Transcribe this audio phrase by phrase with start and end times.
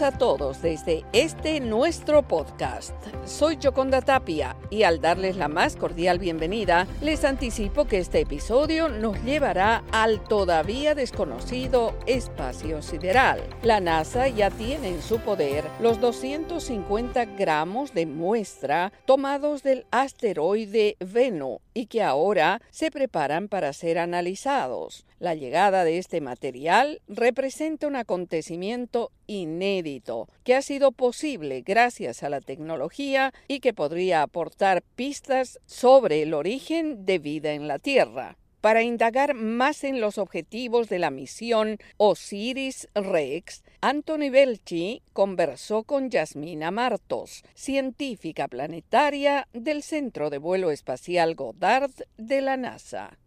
[0.00, 2.92] A todos desde este nuestro podcast.
[3.24, 8.88] Soy Joconda Tapia y al darles la más cordial bienvenida, les anticipo que este episodio
[8.88, 13.40] nos llevará al todavía desconocido espacio sideral.
[13.62, 20.96] La NASA ya tiene en su poder los 250 gramos de muestra tomados del asteroide
[20.98, 25.06] Venu y que ahora se preparan para ser analizados.
[25.20, 32.28] La llegada de este material representa un acontecimiento inédito que ha sido posible gracias a
[32.28, 38.36] la tecnología y que podría aportar pistas sobre el origen de vida en la Tierra.
[38.64, 46.08] Para indagar más en los objetivos de la misión Osiris Rex, Anthony Belchi conversó con
[46.08, 53.18] Yasmina Martos, científica planetaria del Centro de Vuelo Espacial Goddard de la NASA.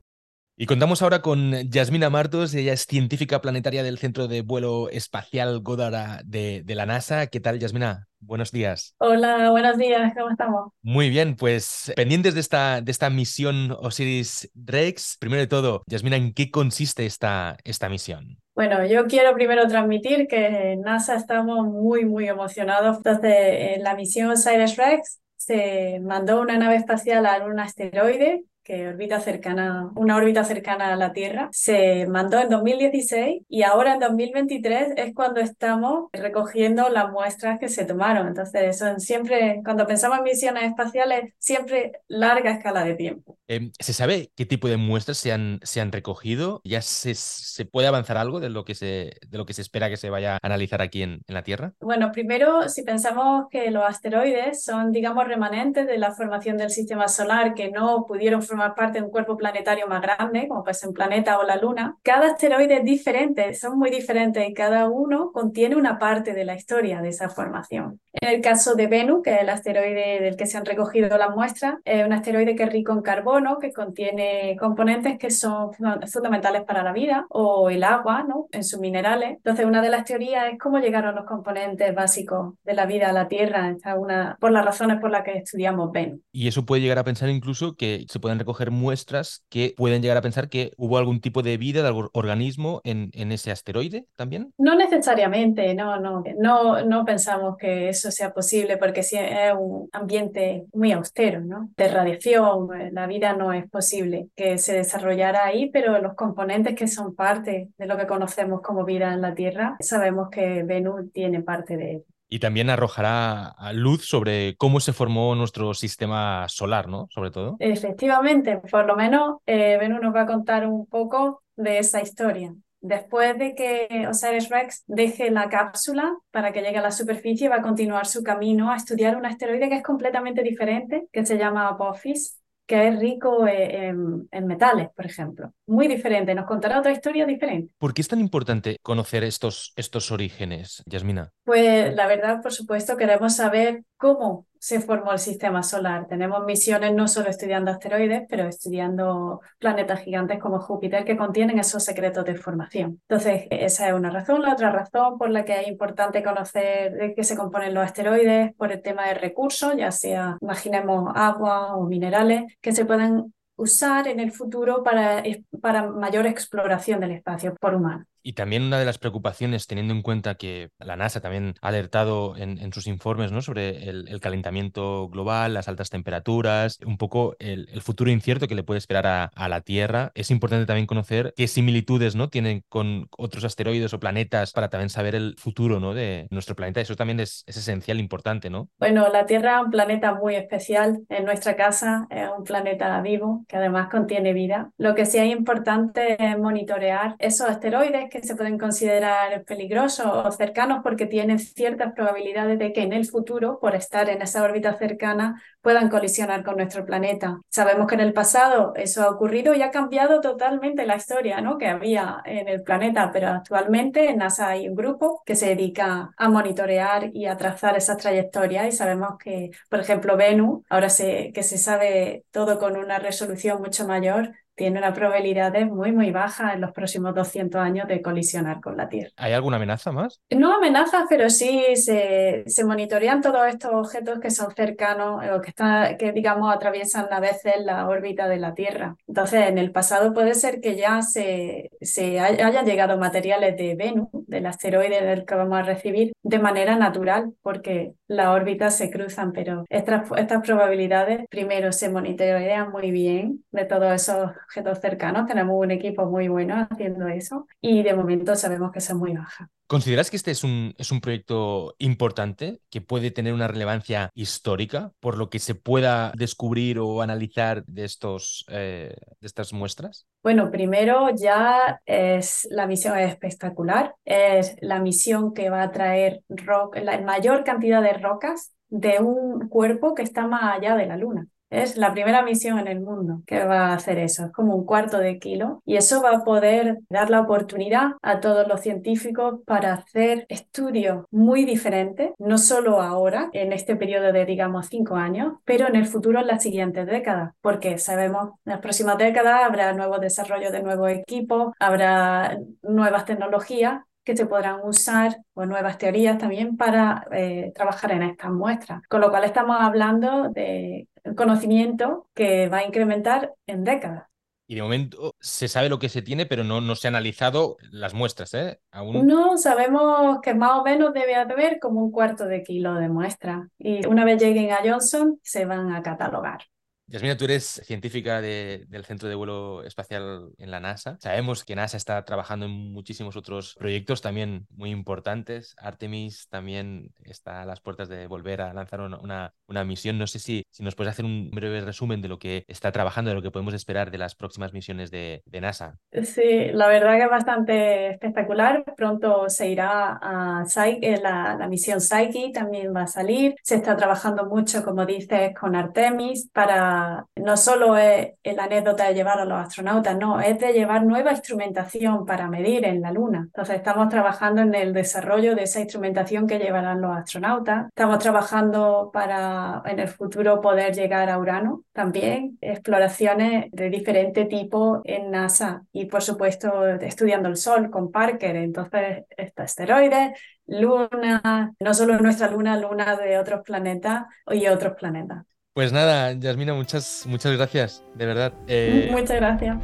[0.59, 5.59] Y contamos ahora con Yasmina Martos, ella es científica planetaria del Centro de Vuelo Espacial
[5.59, 7.27] Goddard de, de, la NASA.
[7.27, 8.07] ¿Qué tal, Yasmina?
[8.21, 8.95] Buenos días.
[8.97, 10.71] Hola, buenos días, ¿cómo estamos?
[10.81, 15.17] Muy bien, pues pendientes de esta, de esta misión Osiris Rex.
[15.19, 18.39] Primero de todo, Yasmina, ¿en qué consiste esta, esta misión?
[18.55, 22.97] Bueno, yo quiero primero transmitir que en NASA estamos muy, muy emocionados.
[22.97, 28.85] Entonces, en la misión Osiris Rex se mandó una nave espacial a un asteroide que
[28.85, 34.01] orbita cercana, una órbita cercana a la Tierra, se mandó en 2016 y ahora en
[34.01, 38.27] 2023 es cuando estamos recogiendo las muestras que se tomaron.
[38.27, 43.37] Entonces, son siempre, cuando pensamos en misiones espaciales, siempre larga escala de tiempo.
[43.47, 46.59] Eh, ¿Se sabe qué tipo de muestras se han, se han recogido?
[46.65, 49.89] ¿Ya se, se, puede avanzar algo de lo, que se, de lo que se espera
[49.89, 51.71] que se vaya a analizar aquí en, en la Tierra?
[51.79, 57.07] Bueno, primero, si pensamos que los asteroides son, digamos, remanentes de la formación del sistema
[57.07, 60.73] solar que no pudieron formar formar parte de un cuerpo planetario más grande, como puede
[60.73, 61.97] ser un planeta o la Luna.
[62.01, 66.55] Cada asteroide es diferente, son muy diferentes y cada uno contiene una parte de la
[66.55, 67.99] historia de esa formación.
[68.21, 71.35] En el caso de Venus, que es el asteroide del que se han recogido las
[71.35, 76.63] muestras, es un asteroide que es rico en carbono, que contiene componentes que son fundamentales
[76.63, 78.47] para la vida, o el agua, ¿no?
[78.51, 79.37] En sus minerales.
[79.37, 83.13] Entonces, una de las teorías es cómo llegaron los componentes básicos de la vida a
[83.13, 86.19] la Tierra, Esta una, por las razones por las que estudiamos Venus.
[86.31, 90.17] Y eso puede llegar a pensar incluso que se pueden recoger muestras que pueden llegar
[90.17, 94.05] a pensar que hubo algún tipo de vida, de algún organismo en, en ese asteroide
[94.15, 94.53] también.
[94.57, 99.13] No necesariamente, no, no, no, no pensamos que eso sea posible porque es
[99.57, 101.69] un ambiente muy austero, ¿no?
[101.75, 106.87] De radiación, la vida no es posible que se desarrollara ahí, pero los componentes que
[106.87, 111.41] son parte de lo que conocemos como vida en la Tierra, sabemos que Venus tiene
[111.41, 112.03] parte de él.
[112.29, 117.07] Y también arrojará luz sobre cómo se formó nuestro sistema solar, ¿no?
[117.09, 117.55] Sobre todo.
[117.59, 122.53] Efectivamente, por lo menos eh, Venus nos va a contar un poco de esa historia.
[122.87, 127.57] Después de que Osiris Rex deje la cápsula para que llegue a la superficie, va
[127.57, 131.67] a continuar su camino a estudiar un asteroide que es completamente diferente, que se llama
[131.67, 135.53] Apophis, que es rico en, en, metales, por ejemplo.
[135.65, 137.73] Muy diferente, nos contará otra historia diferente.
[137.77, 141.31] ¿Por qué es tan importante conocer estos, estos orígenes, Yasmina?
[141.43, 146.07] Pues la verdad, por supuesto, queremos saber cómo se formó el sistema solar.
[146.07, 151.83] Tenemos misiones no solo estudiando asteroides, pero estudiando planetas gigantes como Júpiter que contienen esos
[151.83, 153.01] secretos de formación.
[153.07, 154.41] Entonces, esa es una razón.
[154.41, 158.53] La otra razón por la que es importante conocer de qué se componen los asteroides,
[158.55, 164.07] por el tema de recursos, ya sea, imaginemos, agua o minerales, que se pueden usar
[164.07, 165.23] en el futuro para,
[165.61, 168.05] para mayor exploración del espacio por humanos.
[168.27, 172.35] Y también una de las preocupaciones, teniendo en cuenta que la NASA también ha alertado
[172.35, 173.41] en, en sus informes ¿no?
[173.41, 178.55] sobre el, el, calentamiento global, las altas temperaturas, un poco el, el futuro incierto que
[178.55, 182.27] le puede esperar a, a, la Tierra, es importante también conocer qué similitudes ¿no?
[182.27, 185.93] tienen con otros asteroides o planetas para también saber el futuro ¿no?
[185.93, 186.81] de nuestro planeta.
[186.81, 188.67] Eso también es, es esencial, importante, ¿no?
[188.77, 193.45] Bueno, la Tierra es un planeta muy especial en nuestra casa, es un planeta vivo
[193.47, 194.71] que además contiene vida.
[194.77, 200.31] Lo que sí es importante es monitorear esos asteroides que se pueden considerar peligrosos o
[200.31, 204.77] cercanos porque tienen ciertas probabilidades de que en el futuro, por estar en esa órbita
[204.77, 207.41] cercana, puedan colisionar con nuestro planeta.
[207.49, 211.57] Sabemos que en el pasado eso ha ocurrido y ha cambiado totalmente la historia ¿no?
[211.57, 216.11] que había en el planeta, pero actualmente en NASA hay un grupo que se dedica
[216.15, 221.43] a monitorear y a trazar esas trayectorias y sabemos que, por ejemplo, Venus, ahora que
[221.43, 226.61] se sabe todo con una resolución mucho mayor, tiene una probabilidad muy, muy baja en
[226.61, 229.11] los próximos 200 años de colisionar con la Tierra.
[229.15, 230.19] ¿Hay alguna amenaza más?
[230.31, 235.49] No amenazas, pero sí se, se monitorean todos estos objetos que son cercanos o que
[235.49, 238.95] está, que digamos atraviesan a veces la órbita de la Tierra.
[239.07, 244.07] Entonces, en el pasado puede ser que ya se, se hayan llegado materiales de Venus,
[244.27, 249.31] del asteroide del que vamos a recibir, de manera natural, porque las órbitas se cruzan,
[249.31, 255.27] pero estas, estas probabilidades, primero, se monitorean muy bien de todos esos objetos cercanos.
[255.27, 259.47] Tenemos un equipo muy bueno haciendo eso y de momento sabemos que son muy bajas.
[259.67, 264.93] ¿Consideras que este es un, es un proyecto importante que puede tener una relevancia histórica
[265.01, 270.07] por lo que se pueda descubrir o analizar de, estos, eh, de estas muestras?
[270.23, 277.01] Bueno, primero ya es la misión espectacular, es la misión que va a traer la
[277.01, 281.27] mayor cantidad de rocas de un cuerpo que está más allá de la Luna.
[281.49, 284.25] Es la primera misión en el mundo que va a hacer eso.
[284.25, 288.19] Es como un cuarto de kilo y eso va a poder dar la oportunidad a
[288.19, 294.25] todos los científicos para hacer estudios muy diferentes, no solo ahora, en este periodo de,
[294.25, 298.59] digamos, cinco años, pero en el futuro, en las siguientes décadas, porque sabemos en las
[298.59, 305.17] próximas décadas habrá nuevos desarrollos de nuevos equipos, habrá nuevas tecnologías que se podrán usar
[305.33, 308.81] o nuevas teorías también para eh, trabajar en estas muestras.
[308.87, 314.07] Con lo cual estamos hablando de conocimiento que va a incrementar en décadas.
[314.49, 317.57] Y de momento se sabe lo que se tiene, pero no, no se han analizado
[317.69, 318.61] las muestras, ¿eh?
[318.71, 319.05] Aún...
[319.05, 323.49] No, sabemos que más o menos debe haber como un cuarto de kilo de muestra.
[323.59, 326.45] Y una vez lleguen a Johnson, se van a catalogar.
[326.89, 330.97] Yasmina, tú eres científica del Centro de Vuelo Espacial en la NASA.
[331.01, 335.53] Sabemos que NASA está trabajando en muchísimos otros proyectos también muy importantes.
[335.57, 339.97] Artemis también está a las puertas de volver a lanzar una, una, misión.
[339.97, 343.09] No sé si, si, nos puedes hacer un breve resumen de lo que está trabajando,
[343.09, 345.77] de lo que podemos esperar de las próximas misiones de, de NASA.
[346.03, 348.63] Sí, la verdad que es bastante espectacular.
[348.77, 353.35] Pronto se irá a Psyche, la, la misión Psyche también va a salir.
[353.43, 356.76] Se está trabajando mucho, como dices, con Artemis para
[357.15, 361.11] no solo es la anécdota de llevar a los astronautas, no, es de llevar nueva
[361.11, 363.23] instrumentación para medir en la Luna.
[363.25, 367.67] Entonces estamos trabajando en el desarrollo de esa instrumentación que llevarán los astronautas.
[367.67, 374.81] Estamos trabajando para en el futuro poder llegar a Urano también, exploraciones de diferente tipo
[374.83, 378.35] en NASA y por supuesto estudiando el Sol con Parker.
[378.35, 385.25] Entonces, asteroides, luna, no solo nuestra luna, luna de otros planetas y otros planetas.
[385.57, 388.31] Pues nada, Yasmina, muchas, muchas gracias, de verdad.
[388.47, 389.57] Eh, muchas gracias.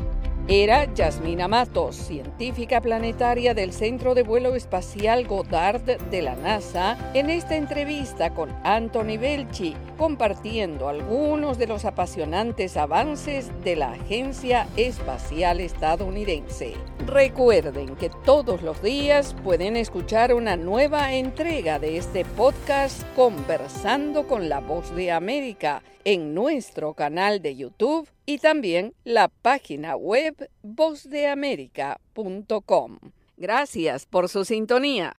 [0.49, 7.29] Era Yasmina Matos, científica planetaria del Centro de Vuelo Espacial Goddard de la NASA, en
[7.29, 15.61] esta entrevista con Anthony Belchi, compartiendo algunos de los apasionantes avances de la Agencia Espacial
[15.61, 16.73] Estadounidense.
[17.07, 24.49] Recuerden que todos los días pueden escuchar una nueva entrega de este podcast Conversando con
[24.49, 32.99] la Voz de América en nuestro canal de YouTube y también la página web vozdeamerica.com.
[33.37, 35.15] Gracias por su sintonía.